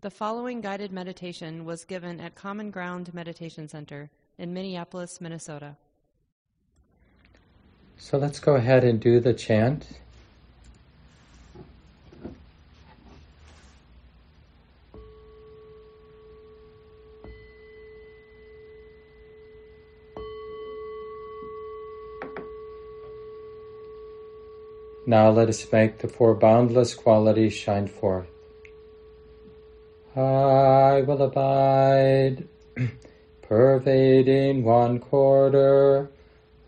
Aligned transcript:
The 0.00 0.10
following 0.10 0.60
guided 0.60 0.92
meditation 0.92 1.64
was 1.64 1.84
given 1.84 2.20
at 2.20 2.36
Common 2.36 2.70
Ground 2.70 3.12
Meditation 3.12 3.66
Center 3.66 4.10
in 4.38 4.54
Minneapolis, 4.54 5.20
Minnesota. 5.20 5.76
So 7.96 8.16
let's 8.16 8.38
go 8.38 8.54
ahead 8.54 8.84
and 8.84 9.00
do 9.00 9.18
the 9.18 9.34
chant. 9.34 9.88
Now 25.06 25.30
let 25.30 25.48
us 25.48 25.66
make 25.72 25.98
the 25.98 26.06
four 26.06 26.36
boundless 26.36 26.94
qualities 26.94 27.54
shine 27.54 27.88
forth. 27.88 28.28
I 30.18 31.02
will 31.02 31.22
abide, 31.22 32.48
pervading 33.42 34.64
one 34.64 34.98
quarter, 34.98 36.10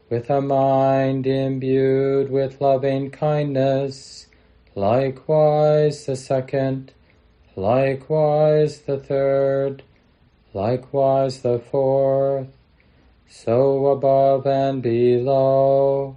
with 0.08 0.30
a 0.30 0.40
mind 0.40 1.26
imbued 1.26 2.30
with 2.30 2.60
loving 2.60 3.10
kindness, 3.10 4.28
likewise 4.76 6.06
the 6.06 6.14
second, 6.14 6.92
likewise 7.56 8.82
the 8.82 8.98
third, 8.98 9.82
likewise 10.54 11.40
the 11.40 11.58
fourth, 11.58 12.56
so 13.28 13.88
above 13.88 14.46
and 14.46 14.80
below, 14.80 16.14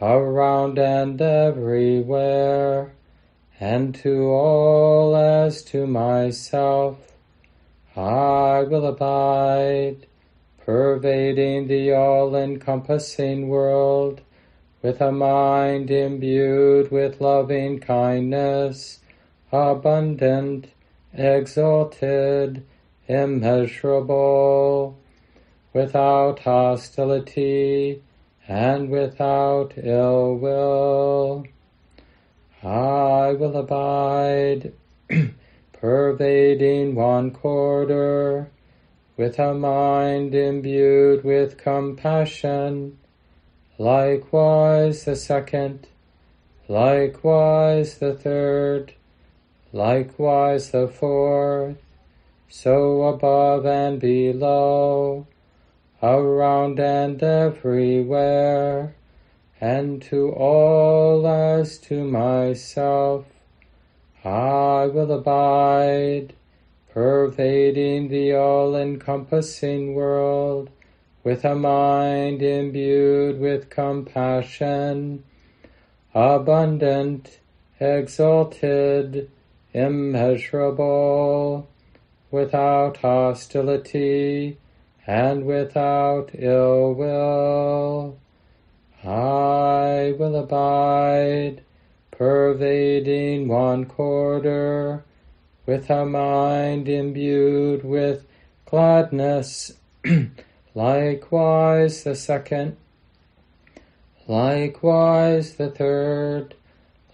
around 0.00 0.78
and 0.78 1.20
everywhere, 1.20 2.93
and 3.60 3.94
to 3.94 4.26
all 4.30 5.14
as 5.14 5.62
to 5.62 5.86
myself, 5.86 6.98
I 7.96 8.62
will 8.62 8.86
abide, 8.86 10.06
pervading 10.64 11.68
the 11.68 11.92
all 11.92 12.34
encompassing 12.34 13.48
world, 13.48 14.20
with 14.82 15.00
a 15.00 15.12
mind 15.12 15.90
imbued 15.90 16.90
with 16.90 17.20
loving 17.20 17.78
kindness, 17.78 18.98
abundant, 19.52 20.66
exalted, 21.12 22.66
immeasurable, 23.06 24.98
without 25.72 26.40
hostility, 26.40 28.02
and 28.48 28.90
without 28.90 29.74
ill 29.76 30.34
will. 30.36 31.46
I 32.64 33.32
will 33.34 33.58
abide, 33.58 34.72
pervading 35.74 36.94
one 36.94 37.30
quarter, 37.30 38.48
with 39.18 39.38
a 39.38 39.52
mind 39.52 40.34
imbued 40.34 41.24
with 41.24 41.58
compassion, 41.58 42.98
likewise 43.76 45.04
the 45.04 45.14
second, 45.14 45.88
likewise 46.66 47.98
the 47.98 48.14
third, 48.14 48.94
likewise 49.74 50.70
the 50.70 50.88
fourth, 50.88 51.76
so 52.48 53.02
above 53.02 53.66
and 53.66 54.00
below, 54.00 55.26
around 56.02 56.80
and 56.80 57.22
everywhere, 57.22 58.94
and 59.64 60.02
to 60.02 60.30
all 60.32 61.26
as 61.26 61.78
to 61.78 62.04
myself, 62.04 63.24
I 64.22 64.84
will 64.92 65.10
abide, 65.10 66.34
pervading 66.92 68.08
the 68.08 68.34
all 68.34 68.76
encompassing 68.76 69.94
world, 69.94 70.68
with 71.22 71.46
a 71.46 71.54
mind 71.54 72.42
imbued 72.42 73.40
with 73.40 73.70
compassion, 73.70 75.24
abundant, 76.14 77.38
exalted, 77.80 79.30
immeasurable, 79.72 81.66
without 82.30 82.98
hostility, 82.98 84.58
and 85.06 85.46
without 85.46 86.32
ill 86.34 86.92
will. 86.92 88.18
I 89.06 90.14
will 90.18 90.34
abide, 90.34 91.60
pervading 92.10 93.48
one 93.48 93.84
quarter, 93.84 95.04
with 95.66 95.90
a 95.90 96.06
mind 96.06 96.88
imbued 96.88 97.84
with 97.84 98.24
gladness, 98.64 99.72
likewise 100.74 102.02
the 102.04 102.14
second, 102.14 102.78
likewise 104.26 105.56
the 105.56 105.70
third, 105.70 106.54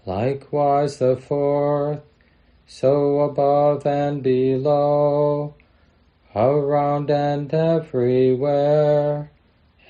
likewise 0.06 0.98
the 0.98 1.16
fourth, 1.16 2.02
so 2.68 3.18
above 3.20 3.84
and 3.84 4.22
below, 4.22 5.54
around 6.36 7.10
and 7.10 7.52
everywhere, 7.52 9.32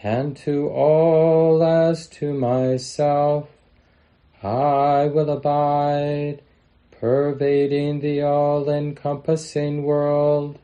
and 0.02 0.36
to 0.36 0.68
all 0.68 1.62
as 1.62 2.06
to 2.06 2.32
myself, 2.32 3.48
I 4.42 5.06
will 5.06 5.28
abide, 5.28 6.40
pervading 6.90 8.00
the 8.00 8.22
all 8.22 8.70
encompassing 8.70 9.84
world, 9.84 10.58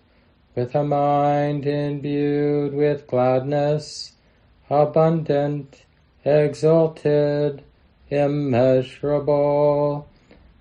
with 0.54 0.74
a 0.74 0.84
mind 0.84 1.66
imbued 1.66 2.72
with 2.72 3.06
gladness, 3.06 4.12
abundant, 4.70 5.84
exalted, 6.24 7.62
immeasurable, 8.08 10.08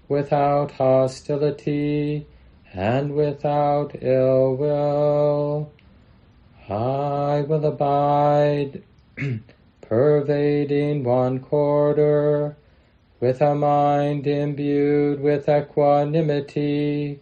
without 0.10 0.72
hostility, 0.72 2.28
and 2.74 3.16
without 3.16 3.96
ill 4.02 4.56
will. 4.56 5.72
I 6.68 7.46
will 7.48 7.64
abide, 7.64 8.82
pervading 9.82 11.04
one 11.04 11.40
quarter, 11.40 12.58
with 13.20 13.40
a 13.40 13.54
mind 13.54 14.26
imbued 14.26 15.22
with 15.22 15.48
equanimity, 15.48 17.20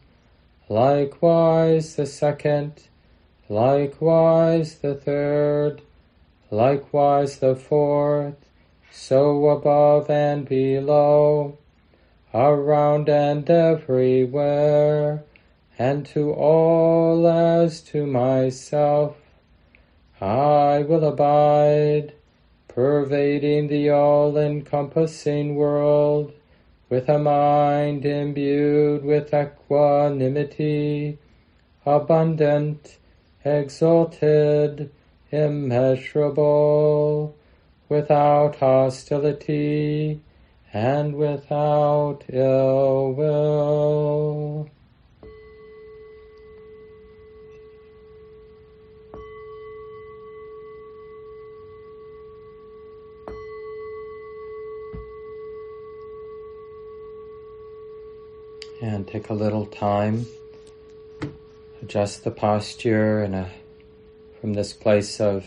likewise 0.70 1.98
the 1.98 2.06
second, 2.06 2.84
likewise 3.50 4.76
the 4.76 4.96
third, 4.96 5.82
likewise 6.50 7.40
the 7.40 7.58
fourth, 7.58 8.38
so 8.92 9.50
above 9.50 10.10
and 10.10 10.48
below, 10.48 11.58
around 12.34 13.10
and 13.10 13.50
everywhere, 13.50 15.26
and 15.78 16.06
to 16.06 16.32
all 16.32 17.28
as 17.28 17.82
to 17.82 18.06
myself, 18.06 19.18
I 20.24 20.84
will 20.84 21.04
abide, 21.04 22.14
pervading 22.70 23.68
the 23.68 23.90
all 23.90 24.38
encompassing 24.38 25.56
world, 25.56 26.32
with 26.90 27.10
a 27.10 27.20
mind 27.20 28.06
imbued 28.06 29.04
with 29.04 29.34
equanimity, 29.34 31.18
abundant, 31.86 33.00
exalted, 33.44 34.92
immeasurable, 35.30 37.36
without 37.90 38.56
hostility, 38.56 40.22
and 40.72 41.16
without 41.16 42.24
ill 42.30 43.12
will. 43.12 44.70
And 58.84 59.08
take 59.08 59.30
a 59.30 59.34
little 59.34 59.66
time. 59.66 60.26
Adjust 61.82 62.26
the 62.26 62.32
posture 62.32 63.24
and 63.24 63.48
from 64.42 64.54
this 64.54 64.74
place 64.74 65.22
of 65.22 65.46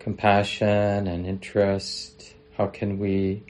compassion 0.00 1.06
and 1.06 1.24
interest. 1.24 2.34
How 2.56 2.66
can 2.66 2.98
we 2.98 3.44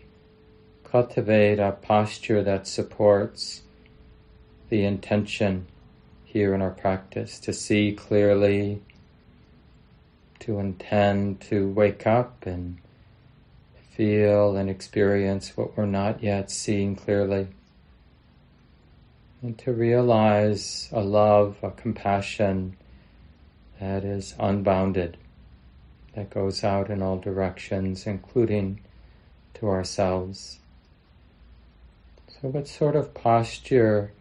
cultivate 0.85 1.59
a 1.59 1.73
posture 1.73 2.43
that 2.43 2.67
supports 2.67 3.62
the 4.69 4.85
intention 4.85 5.67
here 6.23 6.55
in 6.55 6.61
our 6.61 6.71
practice 6.71 7.41
to 7.41 7.53
see 7.55 7.93
clearly, 7.93 8.82
to 10.41 10.59
intend 10.59 11.41
to 11.41 11.71
wake 11.71 12.06
up 12.06 12.44
and 12.44 12.77
feel 13.97 14.55
and 14.55 14.69
experience 14.69 15.56
what 15.56 15.79
we're 15.79 15.87
not 15.87 16.23
yet 16.23 16.50
seeing 16.50 16.94
clearly. 16.94 17.49
And 19.43 19.57
to 19.59 19.73
realize 19.73 20.89
a 20.93 21.01
love, 21.01 21.57
a 21.63 21.71
compassion 21.71 22.77
that 23.81 24.05
is 24.05 24.35
unbounded, 24.39 25.17
that 26.15 26.31
goes 26.31 26.63
out 26.63 26.91
in 26.91 27.01
all 27.03 27.19
directions, 27.19 28.07
including 28.07 28.81
to 29.55 29.69
ourselves. 29.69 30.59
So, 32.29 32.49
what 32.49 32.69
sort 32.69 32.97
of 32.97 33.15
posture, 33.15 34.13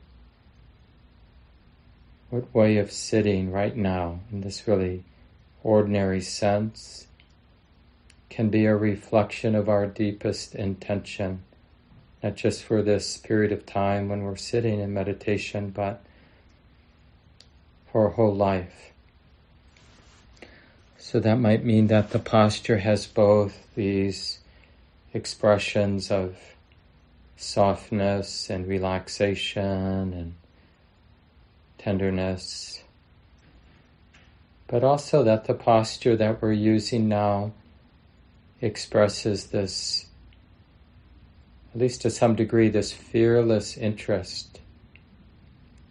what 2.30 2.54
way 2.54 2.78
of 2.78 2.92
sitting 2.92 3.52
right 3.52 3.76
now 3.76 4.20
in 4.32 4.42
this 4.42 4.68
really 4.68 5.04
ordinary 5.64 6.22
sense 6.22 7.08
can 8.30 8.50
be 8.50 8.66
a 8.66 8.76
reflection 8.76 9.56
of 9.56 9.68
our 9.68 9.86
deepest 9.86 10.56
intention, 10.56 11.44
not 12.22 12.36
just 12.36 12.64
for 12.64 12.82
this 12.82 13.18
period 13.18 13.52
of 13.52 13.66
time 13.66 14.10
when 14.10 14.24
we're 14.24 14.36
sitting 14.36 14.80
in 14.80 14.94
meditation, 14.94 15.70
but 15.70 16.02
for 17.92 18.08
a 18.08 18.12
whole 18.12 18.36
life. 18.36 18.92
So 20.98 21.20
that 21.20 21.40
might 21.40 21.64
mean 21.64 21.88
that 21.88 22.12
the 22.12 22.20
posture 22.20 22.78
has 22.78 23.08
both 23.08 23.74
these 23.76 24.40
expressions 25.14 26.12
of 26.12 26.38
softness 27.36 28.50
and 28.50 28.68
relaxation 28.68 30.14
and 30.14 30.34
tenderness, 31.80 32.84
but 34.68 34.84
also 34.84 35.24
that 35.24 35.46
the 35.46 35.54
posture 35.54 36.16
that 36.18 36.42
we're 36.42 36.52
using 36.52 37.08
now 37.08 37.54
expresses 38.62 39.48
this, 39.48 40.06
at 41.74 41.80
least 41.80 42.02
to 42.02 42.10
some 42.10 42.36
degree, 42.36 42.70
this 42.70 42.92
fearless 42.92 43.78
interest, 43.78 44.60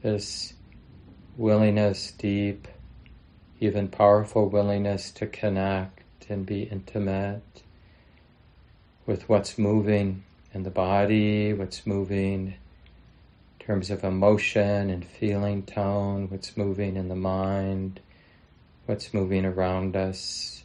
this 0.02 0.54
willingness, 1.36 2.10
deep, 2.12 2.66
even 3.60 3.88
powerful 3.88 4.48
willingness 4.48 5.10
to 5.12 5.26
connect 5.26 6.02
and 6.28 6.44
be 6.44 6.62
intimate 6.64 7.62
with 9.06 9.28
what's 9.28 9.56
moving 9.58 10.22
in 10.52 10.64
the 10.64 10.70
body, 10.70 11.52
what's 11.52 11.86
moving 11.86 12.54
in 13.58 13.66
terms 13.66 13.90
of 13.90 14.04
emotion 14.04 14.90
and 14.90 15.04
feeling 15.04 15.62
tone, 15.62 16.28
what's 16.28 16.56
moving 16.56 16.96
in 16.96 17.08
the 17.08 17.16
mind, 17.16 18.00
what's 18.86 19.14
moving 19.14 19.44
around 19.44 19.96
us. 19.96 20.57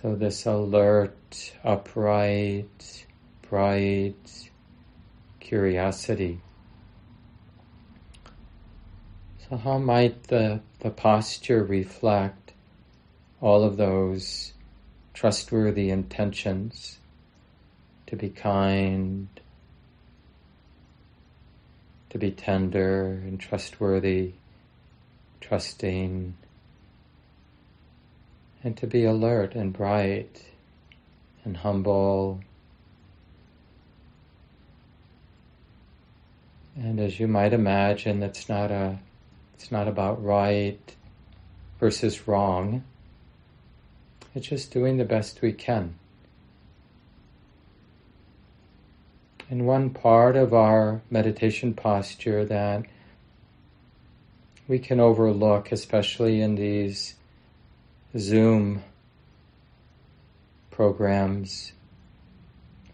So 0.00 0.14
this 0.14 0.46
alert, 0.46 1.52
upright, 1.62 3.04
bright 3.48 4.50
curiosity. 5.38 6.40
So 9.46 9.58
how 9.58 9.76
might 9.76 10.24
the, 10.24 10.60
the 10.80 10.88
posture 10.88 11.62
reflect 11.62 12.54
all 13.42 13.64
of 13.64 13.76
those 13.76 14.54
trustworthy 15.12 15.90
intentions 15.90 16.98
to 18.06 18.16
be 18.16 18.30
kind, 18.30 19.28
to 22.08 22.18
be 22.18 22.30
tender 22.30 23.08
and 23.08 23.38
trustworthy, 23.38 24.32
trusting, 25.42 26.34
and 28.64 28.76
to 28.76 28.86
be 28.86 29.04
alert 29.04 29.54
and 29.54 29.72
bright 29.72 30.42
and 31.44 31.56
humble. 31.56 32.40
And 36.76 37.00
as 37.00 37.18
you 37.18 37.26
might 37.26 37.52
imagine, 37.52 38.22
it's 38.22 38.48
not 38.48 38.70
a 38.70 38.98
it's 39.54 39.70
not 39.70 39.88
about 39.88 40.24
right 40.24 40.96
versus 41.78 42.26
wrong. 42.26 42.84
It's 44.34 44.48
just 44.48 44.72
doing 44.72 44.96
the 44.96 45.04
best 45.04 45.42
we 45.42 45.52
can. 45.52 45.94
And 49.50 49.66
one 49.66 49.90
part 49.90 50.36
of 50.36 50.54
our 50.54 51.02
meditation 51.10 51.74
posture 51.74 52.44
that 52.46 52.86
we 54.66 54.78
can 54.78 54.98
overlook, 54.98 55.70
especially 55.70 56.40
in 56.40 56.54
these 56.54 57.16
Zoom 58.18 58.82
programs, 60.70 61.72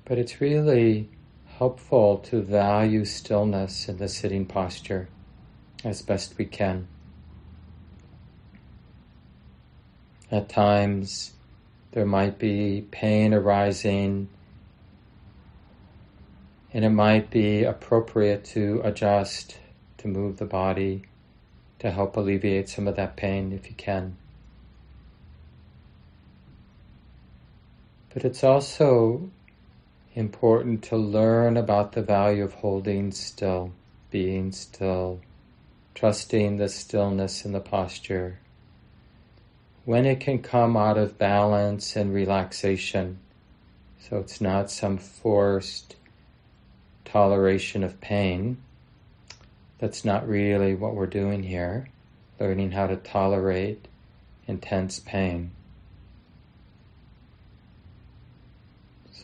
but 0.05 0.17
it's 0.17 0.41
really 0.41 1.09
helpful 1.47 2.19
to 2.19 2.41
value 2.41 3.05
stillness 3.05 3.89
in 3.89 3.97
the 3.99 4.09
sitting 4.09 4.47
posture 4.47 5.09
as 5.85 6.03
best 6.03 6.39
we 6.39 6.45
can. 6.45 6.87
At 10.31 10.49
times, 10.49 11.33
there 11.93 12.07
might 12.07 12.39
be 12.39 12.87
pain 12.93 13.35
arising, 13.35 14.29
and 16.73 16.85
it 16.85 16.91
might 16.91 17.29
be 17.29 17.65
appropriate 17.65 18.45
to 18.45 18.81
adjust, 18.85 19.59
to 19.97 20.07
move 20.07 20.37
the 20.37 20.45
body, 20.45 21.03
to 21.81 21.91
help 21.91 22.17
alleviate 22.17 22.69
some 22.69 22.87
of 22.87 22.95
that 22.95 23.17
pain 23.17 23.53
if 23.53 23.69
you 23.69 23.75
can. 23.75 24.17
But 28.13 28.25
it's 28.25 28.43
also 28.43 29.31
important 30.15 30.83
to 30.85 30.97
learn 30.97 31.57
about 31.57 31.93
the 31.93 32.03
value 32.03 32.43
of 32.43 32.55
holding 32.55 33.13
still, 33.13 33.73
being 34.11 34.53
still, 34.53 35.21
trusting 35.95 36.57
the 36.57 36.69
stillness 36.69 37.45
in 37.45 37.53
the 37.53 37.61
posture. 37.61 38.39
When 39.85 40.07
it 40.07 40.21
can 40.21 40.43
come 40.43 40.77
out 40.77 40.99
of 40.99 41.19
balance 41.19 41.97
and 41.97 42.13
relaxation, 42.13 43.19
so 44.01 44.19
it's 44.19 44.41
not 44.41 44.71
some 44.71 44.99
forced 44.99 45.97
toleration 47.05 47.83
of 47.83 48.01
pain. 48.01 48.59
That's 49.79 50.05
not 50.05 50.29
really 50.29 50.75
what 50.75 50.95
we're 50.95 51.07
doing 51.07 51.43
here, 51.43 51.89
learning 52.41 52.73
how 52.73 52.87
to 52.87 52.97
tolerate 52.97 53.87
intense 54.47 54.99
pain. 54.99 55.53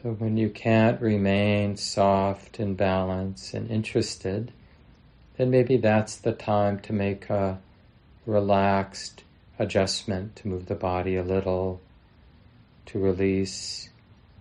So 0.05 0.11
when 0.11 0.37
you 0.37 0.51
can't 0.51 1.01
remain 1.01 1.79
soft 1.79 2.59
and 2.59 2.77
balanced 2.77 3.55
and 3.55 3.71
interested, 3.71 4.53
then 5.39 5.51
maybe 5.51 5.79
that's 5.79 6.17
the 6.17 6.33
time 6.33 6.79
to 6.81 6.93
make 6.93 7.31
a 7.31 7.59
relaxed 8.27 9.25
adjustment 9.59 10.37
to 10.37 10.49
move 10.49 10.67
the 10.67 10.75
body 10.75 11.17
a 11.17 11.23
little, 11.23 11.81
to 12.85 12.99
release 12.99 13.89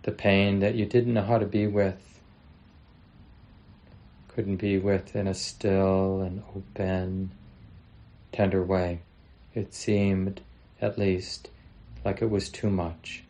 the 0.01 0.11
pain 0.11 0.59
that 0.59 0.75
you 0.75 0.85
didn't 0.85 1.13
know 1.13 1.23
how 1.23 1.37
to 1.37 1.45
be 1.45 1.65
with, 1.65 2.19
couldn't 4.27 4.57
be 4.57 4.77
with 4.77 5.15
in 5.15 5.27
a 5.27 5.33
still 5.33 6.19
and 6.19 6.43
open, 6.53 7.31
tender 8.33 8.61
way. 8.61 8.99
It 9.55 9.73
seemed, 9.73 10.41
at 10.81 10.97
least, 10.97 11.49
like 12.03 12.21
it 12.21 12.29
was 12.29 12.49
too 12.49 12.69
much. 12.69 13.23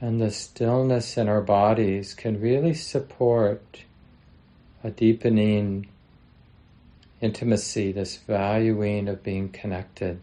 And 0.00 0.20
the 0.20 0.30
stillness 0.30 1.16
in 1.16 1.28
our 1.28 1.40
bodies 1.40 2.14
can 2.14 2.40
really 2.40 2.74
support 2.74 3.82
a 4.84 4.90
deepening 4.90 5.88
intimacy, 7.20 7.90
this 7.90 8.16
valuing 8.16 9.08
of 9.08 9.24
being 9.24 9.48
connected, 9.48 10.20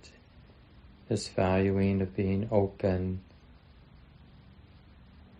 this 1.09 1.27
valuing 1.27 2.01
of 2.01 2.15
being 2.15 2.47
open, 2.51 3.19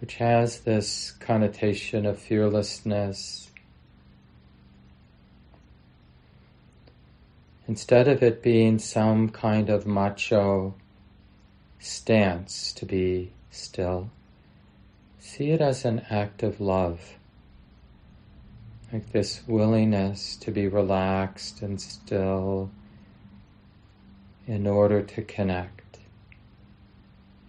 which 0.02 0.16
has 0.16 0.60
this 0.62 1.12
connotation 1.12 2.06
of 2.06 2.20
fearlessness. 2.20 3.50
Instead 7.70 8.10
of 8.10 8.22
it 8.22 8.44
being 8.44 8.80
some 8.80 9.30
kind 9.30 9.70
of 9.70 9.88
macho 9.88 10.76
stance 11.80 12.74
to 12.74 12.86
be 12.86 13.32
still, 13.50 14.10
See 15.28 15.50
it 15.50 15.60
as 15.60 15.84
an 15.84 16.06
act 16.12 16.44
of 16.44 16.62
love, 16.62 17.18
like 18.94 19.12
this 19.12 19.42
willingness 19.48 20.38
to 20.38 20.52
be 20.52 20.68
relaxed 20.68 21.62
and 21.62 21.82
still 21.82 22.70
in 24.48 24.66
order 24.66 25.02
to 25.02 25.22
connect, 25.24 25.98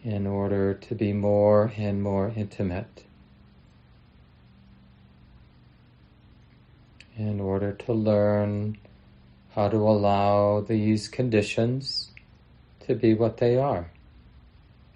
in 0.03 0.27
order 0.27 0.73
to 0.73 0.95
be 0.97 1.13
more 1.13 1.71
and 1.77 2.03
more 2.03 2.33
intimate, 2.35 3.05
in 7.17 7.39
order 7.39 7.73
to 7.73 7.93
learn 7.93 8.79
how 9.55 9.69
to 9.69 9.77
allow 9.77 10.61
these 10.61 11.09
conditions 11.09 12.11
to 12.81 12.95
be 12.97 13.13
what 13.15 13.37
they 13.37 13.57
are 13.57 13.91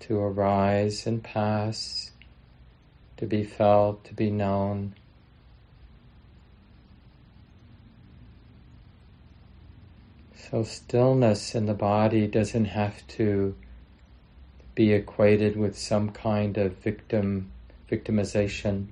to 0.01 0.19
arise 0.19 1.07
and 1.07 1.23
pass, 1.23 2.10
to 3.21 3.27
be 3.27 3.45
felt, 3.45 4.03
to 4.03 4.15
be 4.15 4.31
known. 4.31 4.95
So, 10.35 10.63
stillness 10.63 11.55
in 11.55 11.67
the 11.67 11.75
body 11.75 12.27
doesn't 12.27 12.65
have 12.65 13.07
to 13.09 13.55
be 14.75 14.95
equated 14.95 15.55
with 15.55 15.77
some 15.77 16.11
kind 16.11 16.57
of 16.57 16.79
victim 16.79 17.53
victimization. 17.91 18.87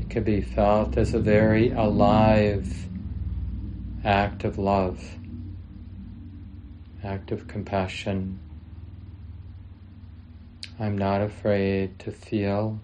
It 0.00 0.08
can 0.08 0.22
be 0.22 0.40
felt 0.40 0.96
as 0.96 1.14
a 1.14 1.18
very 1.18 1.72
alive 1.72 2.86
act 4.04 4.44
of 4.44 4.56
love, 4.56 5.16
act 7.02 7.32
of 7.32 7.48
compassion. 7.48 8.38
I'm 10.80 10.96
not 10.96 11.22
afraid 11.22 11.98
to 12.00 12.12
feel, 12.12 12.78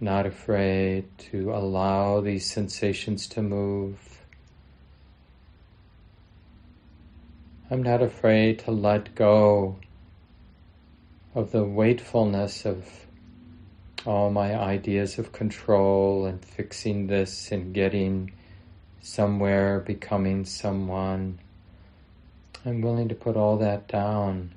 not 0.00 0.26
afraid 0.26 1.06
to 1.30 1.50
allow 1.54 2.20
these 2.20 2.44
sensations 2.44 3.26
to 3.28 3.40
move. 3.40 3.98
I'm 7.70 7.82
not 7.82 8.02
afraid 8.02 8.58
to 8.60 8.70
let 8.70 9.14
go 9.14 9.76
of 11.34 11.52
the 11.52 11.64
weightfulness 11.64 12.66
of 12.66 12.86
all 14.04 14.30
my 14.30 14.54
ideas 14.54 15.18
of 15.18 15.32
control 15.32 16.26
and 16.26 16.44
fixing 16.44 17.06
this 17.06 17.50
and 17.50 17.72
getting 17.72 18.30
somewhere, 19.00 19.80
becoming 19.80 20.44
someone. 20.44 21.38
I'm 22.66 22.82
willing 22.82 23.08
to 23.08 23.14
put 23.14 23.36
all 23.36 23.56
that 23.56 23.88
down. 23.88 24.54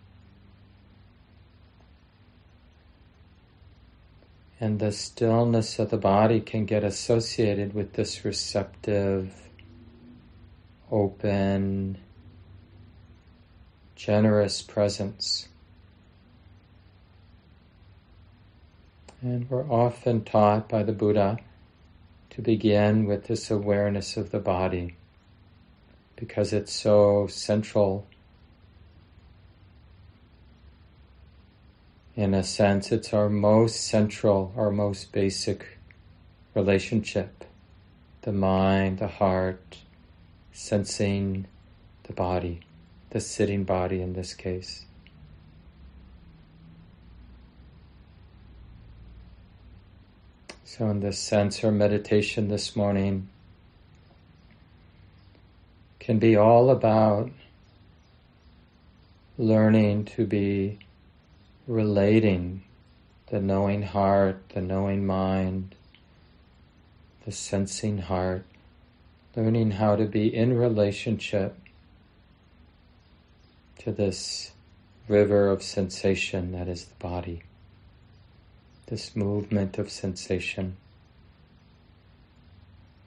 And 4.59 4.79
the 4.79 4.91
stillness 4.91 5.77
of 5.77 5.91
the 5.91 5.97
body 5.97 6.39
can 6.39 6.65
get 6.65 6.83
associated 6.83 7.73
with 7.73 7.93
this 7.93 8.25
receptive, 8.25 9.33
open, 10.91 11.97
generous 13.95 14.61
presence. 14.61 15.47
And 19.21 19.49
we're 19.49 19.69
often 19.69 20.23
taught 20.23 20.69
by 20.69 20.83
the 20.83 20.93
Buddha 20.93 21.37
to 22.31 22.41
begin 22.41 23.05
with 23.05 23.25
this 23.25 23.49
awareness 23.49 24.15
of 24.15 24.31
the 24.31 24.39
body 24.39 24.95
because 26.15 26.53
it's 26.53 26.71
so 26.71 27.27
central. 27.27 28.05
In 32.17 32.33
a 32.33 32.43
sense, 32.43 32.91
it's 32.91 33.13
our 33.13 33.29
most 33.29 33.86
central, 33.86 34.51
our 34.57 34.71
most 34.71 35.12
basic 35.12 35.77
relationship 36.55 37.43
the 38.24 38.33
mind, 38.33 38.97
the 38.97 39.07
heart, 39.07 39.77
sensing 40.51 41.45
the 42.03 42.13
body, 42.13 42.62
the 43.12 43.21
sitting 43.21 43.63
body 43.63 44.01
in 44.01 44.13
this 44.13 44.33
case. 44.33 44.83
So, 50.65 50.89
in 50.89 51.01
this 51.01 51.19
sense, 51.19 51.63
our 51.63 51.71
meditation 51.71 52.47
this 52.47 52.75
morning 52.75 53.29
can 56.00 56.17
be 56.17 56.36
all 56.36 56.71
about 56.71 57.29
learning 59.38 60.05
to 60.05 60.25
be 60.25 60.79
relating 61.67 62.63
the 63.27 63.41
knowing 63.41 63.83
heart, 63.83 64.41
the 64.50 64.62
knowing 64.62 65.05
mind, 65.05 65.75
the 67.25 67.31
sensing 67.31 67.97
heart, 67.97 68.45
learning 69.36 69.71
how 69.71 69.95
to 69.95 70.05
be 70.05 70.33
in 70.33 70.57
relationship 70.57 71.55
to 73.79 73.91
this 73.91 74.51
river 75.07 75.50
of 75.50 75.62
sensation 75.62 76.51
that 76.53 76.67
is 76.67 76.86
the 76.86 76.95
body 76.95 77.43
this 78.88 79.17
movement 79.17 79.77
of 79.77 79.91
sensation, 79.91 80.77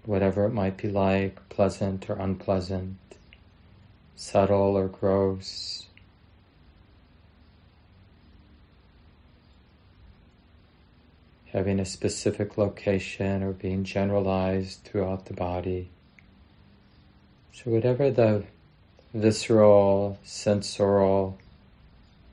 whatever 0.05 0.45
it 0.45 0.53
might 0.53 0.77
be 0.77 0.89
like, 0.89 1.49
pleasant 1.49 2.09
or 2.11 2.17
unpleasant, 2.17 2.99
subtle 4.15 4.77
or 4.77 4.89
gross. 4.89 5.87
Having 11.53 11.81
a 11.81 11.85
specific 11.85 12.57
location 12.57 13.43
or 13.43 13.53
being 13.53 13.83
generalized 13.83 14.85
throughout 14.85 15.27
the 15.27 15.35
body. 15.35 15.91
So, 17.53 17.73
whatever 17.73 18.11
the 18.11 18.45
visceral, 19.13 20.19
sensorial 20.23 21.39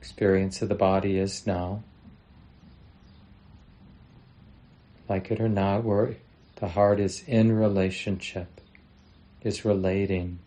experience 0.00 0.62
of 0.62 0.68
the 0.68 0.76
body 0.76 1.18
is 1.18 1.46
now, 1.46 1.82
like 5.08 5.30
it 5.30 5.40
or 5.40 5.48
not, 5.48 5.82
where 5.82 6.14
the 6.56 6.68
heart 6.68 7.00
is 7.00 7.24
in 7.26 7.52
relationship, 7.52 8.60
is 9.42 9.64
relating. 9.64 10.38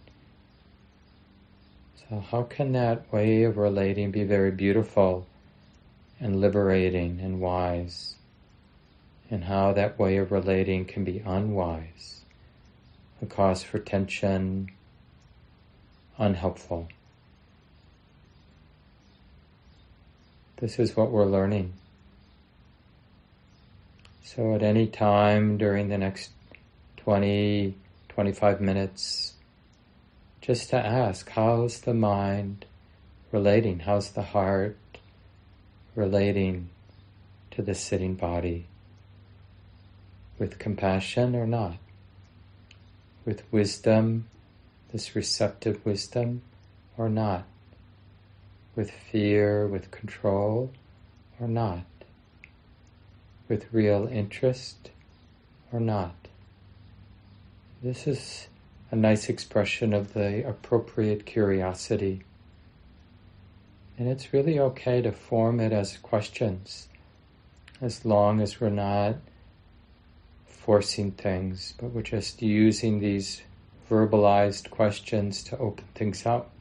So, 2.09 2.23
how 2.31 2.43
can 2.43 2.71
that 2.71 3.11
way 3.11 3.43
of 3.43 3.57
relating 3.57 4.11
be 4.11 4.23
very 4.23 4.51
beautiful 4.51 5.27
and 6.19 6.39
liberating 6.39 7.19
and 7.21 7.41
wise? 7.41 8.15
And 9.31 9.45
how 9.45 9.71
that 9.73 9.97
way 9.97 10.17
of 10.17 10.31
relating 10.31 10.85
can 10.85 11.05
be 11.05 11.23
unwise, 11.25 12.21
a 13.21 13.25
cause 13.25 13.63
for 13.63 13.79
tension, 13.79 14.69
unhelpful. 16.17 16.89
This 20.57 20.77
is 20.77 20.95
what 20.97 21.11
we're 21.11 21.25
learning. 21.25 21.73
So 24.23 24.53
at 24.53 24.63
any 24.63 24.85
time 24.85 25.57
during 25.57 25.87
the 25.87 25.97
next 25.97 26.31
20, 26.97 27.73
25 28.09 28.61
minutes, 28.61 29.33
just 30.41 30.69
to 30.69 30.77
ask, 30.77 31.29
how's 31.29 31.81
the 31.81 31.93
mind 31.93 32.65
relating? 33.31 33.79
How's 33.79 34.11
the 34.11 34.23
heart 34.23 34.77
relating 35.95 36.69
to 37.51 37.61
the 37.61 37.73
sitting 37.73 38.15
body? 38.15 38.67
With 40.41 40.57
compassion 40.57 41.35
or 41.35 41.45
not? 41.45 41.77
With 43.25 43.43
wisdom, 43.51 44.25
this 44.91 45.15
receptive 45.15 45.85
wisdom, 45.85 46.41
or 46.97 47.09
not? 47.09 47.43
With 48.75 48.89
fear, 48.89 49.67
with 49.67 49.91
control, 49.91 50.71
or 51.39 51.47
not? 51.47 51.83
with 53.51 53.65
real 53.73 54.07
interest 54.07 54.91
or 55.73 55.79
not. 55.81 56.15
This 57.83 58.07
is 58.07 58.47
a 58.89 58.95
nice 58.95 59.27
expression 59.27 59.93
of 59.93 60.13
the 60.13 60.47
appropriate 60.47 61.25
curiosity. 61.25 62.23
And 63.97 64.07
it's 64.07 64.31
really 64.31 64.57
okay 64.57 65.01
to 65.01 65.11
form 65.11 65.59
it 65.59 65.73
as 65.73 65.97
questions, 65.97 66.87
as 67.81 68.05
long 68.05 68.39
as 68.39 68.61
we're 68.61 68.69
not 68.69 69.17
forcing 70.63 71.11
things, 71.11 71.73
but 71.79 71.91
we're 71.91 72.03
just 72.03 72.41
using 72.41 72.99
these 72.99 73.41
verbalized 73.89 74.69
questions 74.69 75.43
to 75.43 75.57
open 75.57 75.85
things 75.95 76.25
up. 76.25 76.51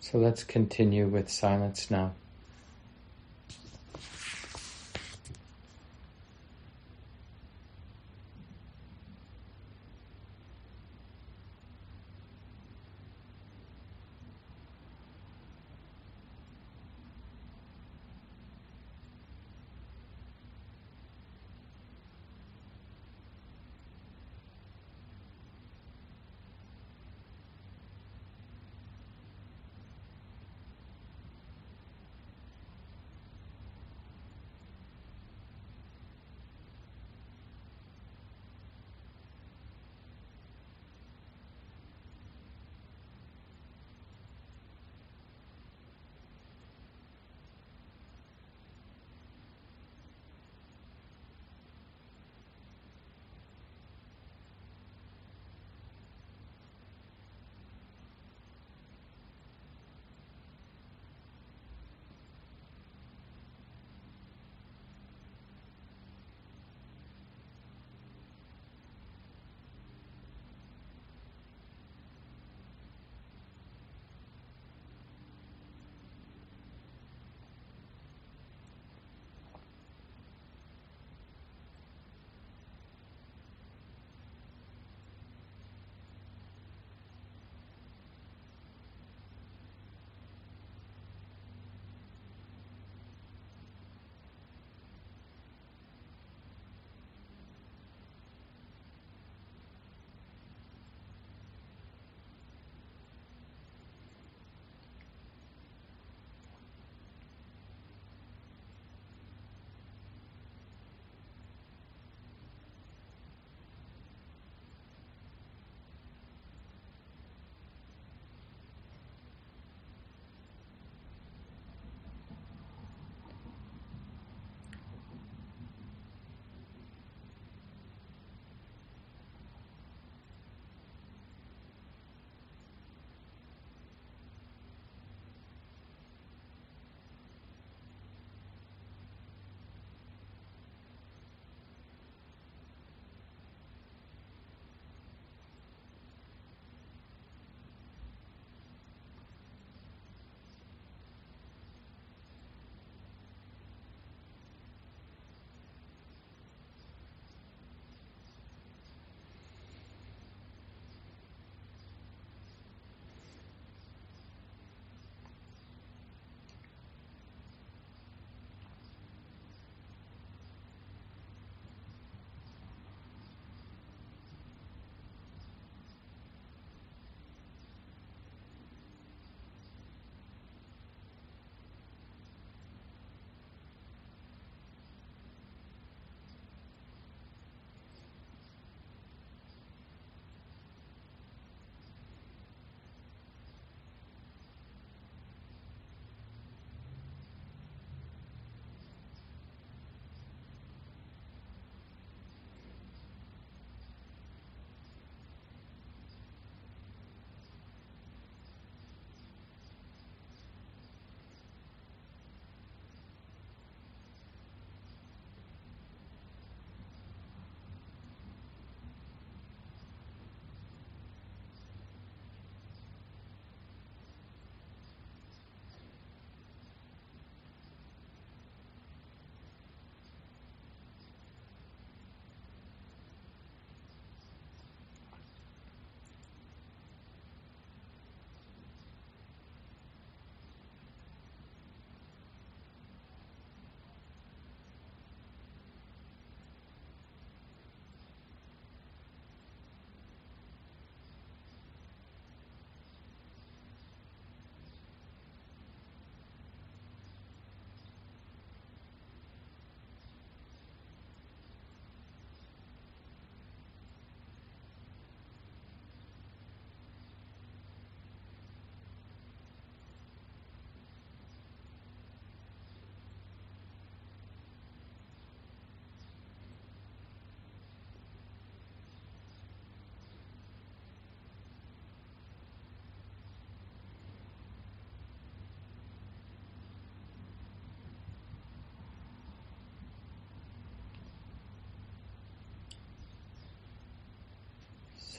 So 0.00 0.18
let's 0.18 0.42
continue 0.42 1.06
with 1.06 1.28
silence 1.28 1.90
now. 1.90 2.14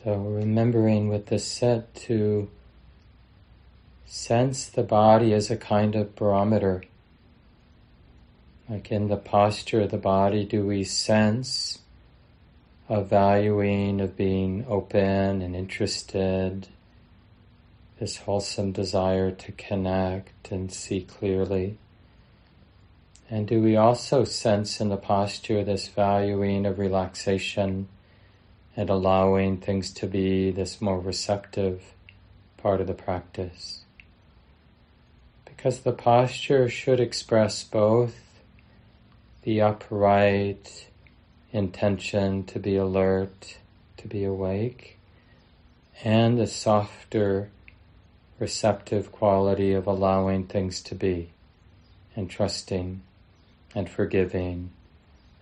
So 0.03 0.15
remembering 0.15 1.07
with 1.09 1.27
the 1.27 1.39
set 1.39 1.95
to 1.95 2.49
sense 4.05 4.67
the 4.67 4.83
body 4.83 5.33
as 5.33 5.49
a 5.49 5.57
kind 5.57 5.95
of 5.95 6.15
barometer. 6.15 6.83
Like 8.69 8.91
in 8.91 9.07
the 9.07 9.17
posture 9.17 9.81
of 9.81 9.91
the 9.91 9.97
body, 9.97 10.45
do 10.45 10.65
we 10.65 10.83
sense 10.83 11.79
a 12.87 13.03
valuing 13.03 13.99
of 13.99 14.15
being 14.15 14.65
open 14.67 15.41
and 15.41 15.55
interested, 15.55 16.67
this 17.99 18.17
wholesome 18.17 18.73
desire 18.73 19.31
to 19.31 19.51
connect 19.53 20.51
and 20.51 20.71
see 20.71 21.01
clearly? 21.01 21.77
And 23.29 23.47
do 23.47 23.61
we 23.61 23.75
also 23.75 24.23
sense 24.25 24.79
in 24.79 24.89
the 24.89 24.97
posture 24.97 25.63
this 25.63 25.87
valuing 25.87 26.65
of 26.65 26.77
relaxation 26.77 27.87
and 28.77 28.89
allowing 28.89 29.57
things 29.57 29.91
to 29.91 30.07
be 30.07 30.51
this 30.51 30.79
more 30.79 30.99
receptive 30.99 31.81
part 32.55 32.79
of 32.79 32.87
the 32.87 32.93
practice? 32.93 33.81
Because 35.43 35.79
the 35.79 35.91
posture 35.91 36.69
should 36.69 36.99
express 37.01 37.63
both 37.63 38.15
the 39.41 39.59
upright 39.59 40.87
intention 41.51 42.43
to 42.45 42.59
be 42.59 42.77
alert, 42.77 43.57
to 43.97 44.07
be 44.07 44.23
awake, 44.23 44.97
and 46.03 46.37
the 46.37 46.47
softer 46.47 47.49
receptive 48.39 49.11
quality 49.11 49.73
of 49.73 49.87
allowing 49.87 50.45
things 50.45 50.81
to 50.81 50.93
be 50.93 51.29
and 52.15 52.29
trusting 52.29 53.01
and 53.73 53.89
forgiving 53.89 54.69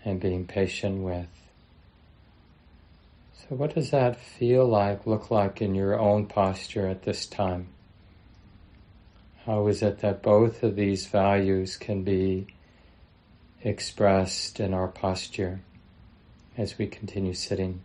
and 0.06 0.20
being 0.20 0.46
patient 0.46 1.02
with. 1.02 1.35
So, 3.38 3.56
what 3.56 3.76
does 3.76 3.92
that 3.92 4.20
feel 4.20 4.66
like, 4.66 5.06
look 5.06 5.30
like 5.30 5.62
in 5.62 5.76
your 5.76 6.00
own 6.00 6.26
posture 6.26 6.88
at 6.88 7.04
this 7.04 7.26
time? 7.26 7.68
How 9.46 9.68
is 9.68 9.84
it 9.84 10.00
that 10.00 10.24
both 10.24 10.64
of 10.64 10.76
these 10.76 11.06
values 11.06 11.78
can 11.78 12.04
be 12.04 12.48
expressed 13.62 14.60
in 14.60 14.74
our 14.74 14.88
posture 14.88 15.62
as 16.58 16.80
we 16.80 16.88
continue 16.88 17.34
sitting? 17.34 17.82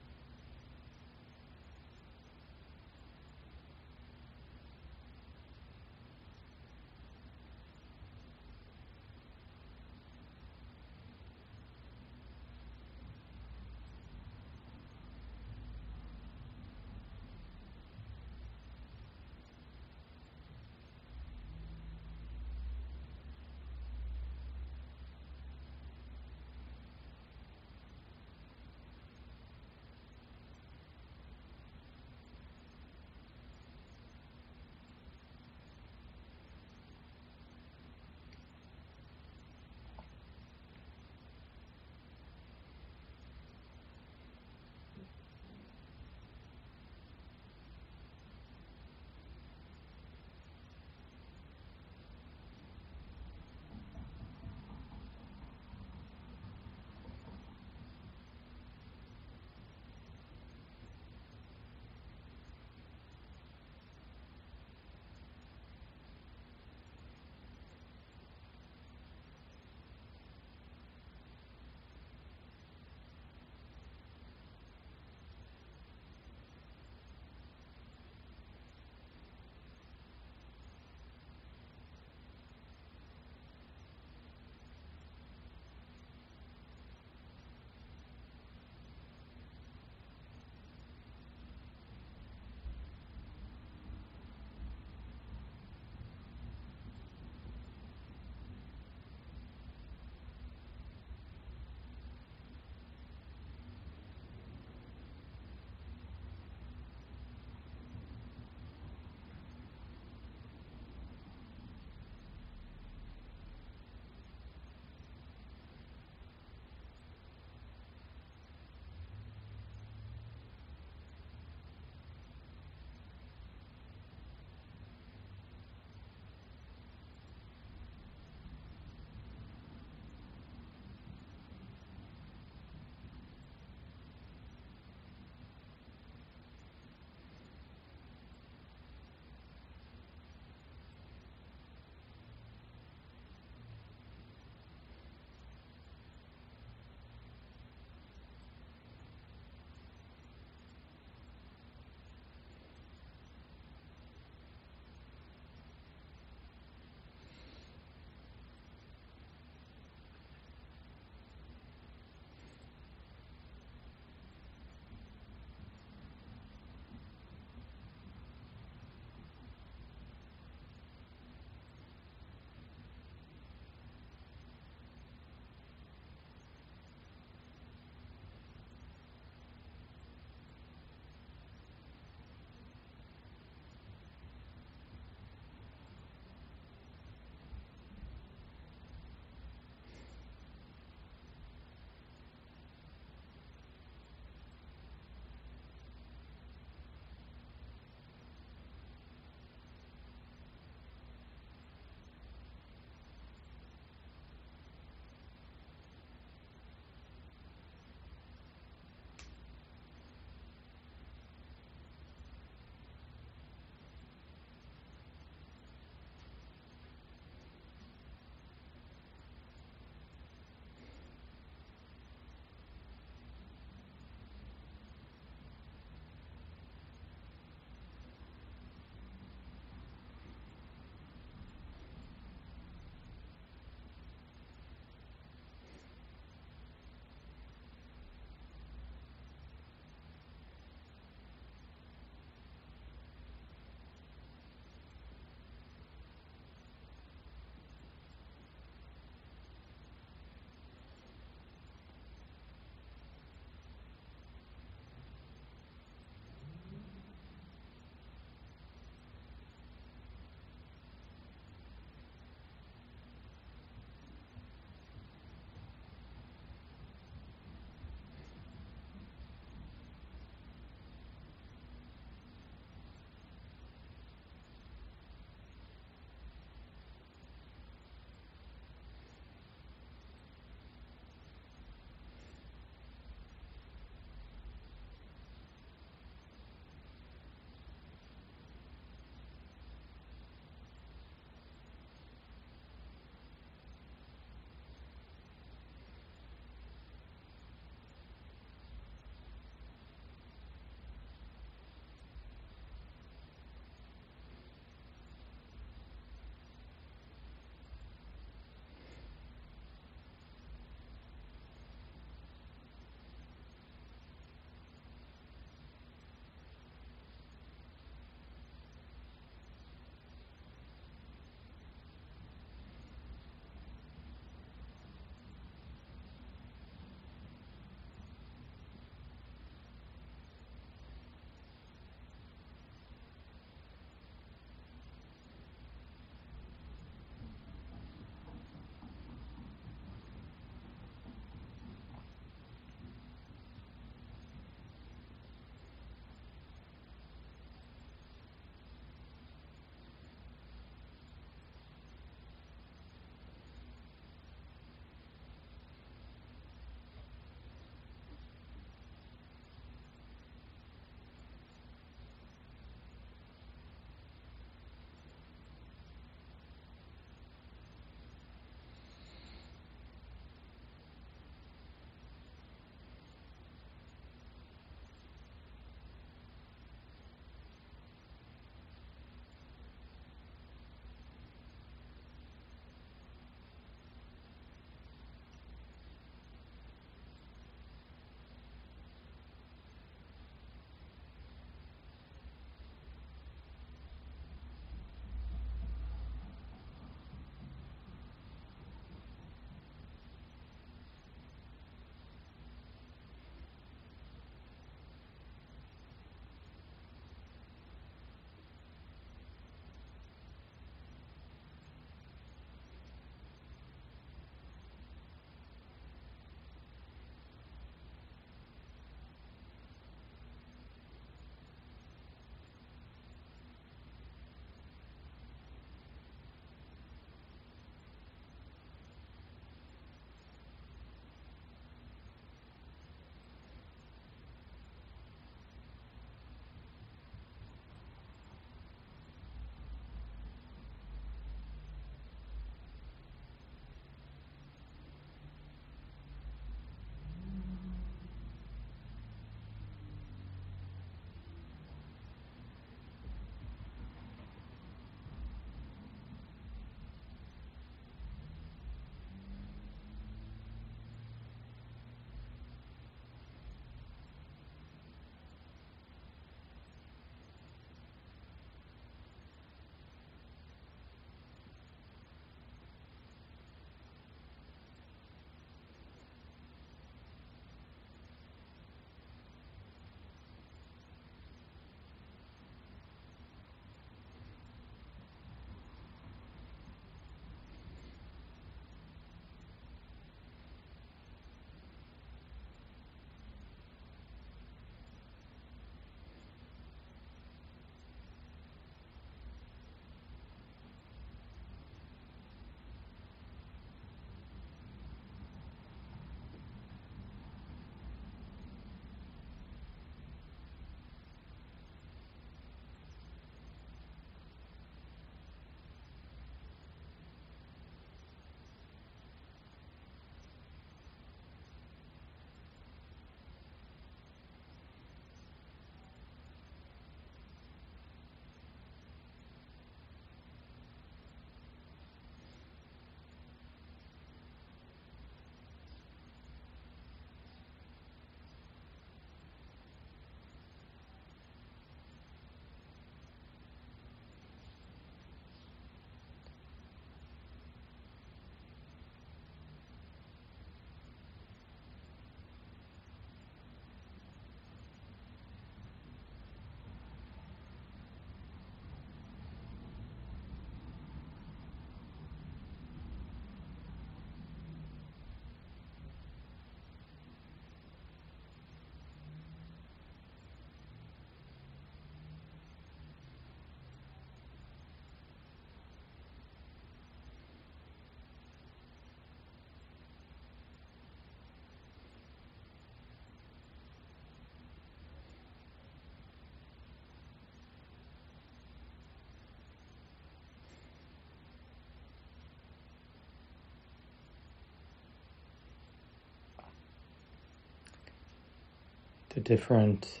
The 599.10 599.20
different 599.20 600.00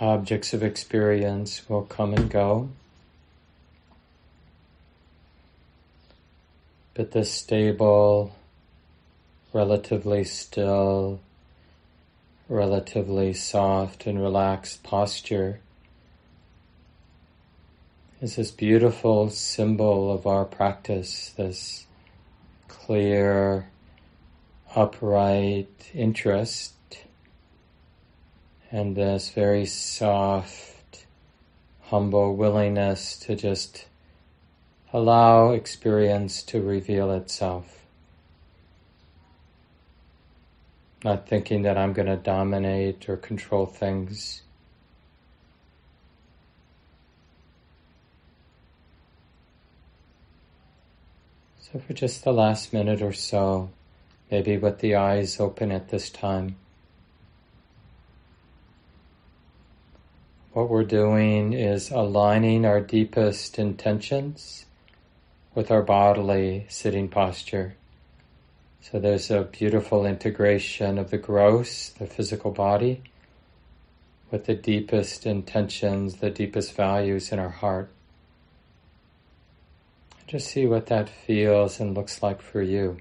objects 0.00 0.52
of 0.52 0.62
experience 0.62 1.68
will 1.68 1.82
come 1.82 2.12
and 2.12 2.28
go. 2.28 2.68
But 6.94 7.12
the 7.12 7.24
stable, 7.24 8.34
relatively 9.52 10.24
still, 10.24 11.20
relatively 12.48 13.32
soft 13.32 14.06
and 14.06 14.20
relaxed 14.20 14.82
posture 14.82 15.60
is 18.20 18.36
this 18.36 18.50
beautiful 18.50 19.28
symbol 19.30 20.10
of 20.12 20.26
our 20.26 20.44
practice, 20.44 21.32
this 21.36 21.86
clear, 22.66 23.68
upright 24.74 25.90
interest, 25.94 26.72
and 28.76 28.94
this 28.94 29.30
very 29.30 29.64
soft, 29.64 31.06
humble 31.84 32.36
willingness 32.36 33.18
to 33.18 33.34
just 33.34 33.86
allow 34.92 35.52
experience 35.52 36.42
to 36.42 36.60
reveal 36.60 37.10
itself. 37.10 37.86
Not 41.02 41.26
thinking 41.26 41.62
that 41.62 41.78
I'm 41.78 41.94
going 41.94 42.08
to 42.08 42.18
dominate 42.18 43.08
or 43.08 43.16
control 43.16 43.64
things. 43.64 44.42
So 51.60 51.78
for 51.78 51.94
just 51.94 52.24
the 52.24 52.32
last 52.32 52.74
minute 52.74 53.00
or 53.00 53.14
so, 53.14 53.70
maybe 54.30 54.58
with 54.58 54.80
the 54.80 54.96
eyes 54.96 55.40
open 55.40 55.72
at 55.72 55.88
this 55.88 56.10
time, 56.10 56.56
what 60.56 60.70
we're 60.70 60.84
doing 60.84 61.52
is 61.52 61.90
aligning 61.90 62.64
our 62.64 62.80
deepest 62.80 63.58
intentions 63.58 64.64
with 65.54 65.70
our 65.70 65.82
bodily 65.82 66.64
sitting 66.70 67.08
posture. 67.08 67.76
So 68.80 68.98
there's 68.98 69.30
a 69.30 69.42
beautiful 69.42 70.06
integration 70.06 70.96
of 70.96 71.10
the 71.10 71.18
gross, 71.18 71.90
the 71.90 72.06
physical 72.06 72.52
body, 72.52 73.02
with 74.30 74.46
the 74.46 74.54
deepest 74.54 75.26
intentions, 75.26 76.16
the 76.16 76.30
deepest 76.30 76.72
values 76.72 77.32
in 77.32 77.38
our 77.38 77.50
heart. 77.50 77.90
Just 80.26 80.48
see 80.48 80.64
what 80.64 80.86
that 80.86 81.10
feels 81.10 81.80
and 81.80 81.94
looks 81.94 82.22
like 82.22 82.40
for 82.40 82.62
you. 82.62 82.96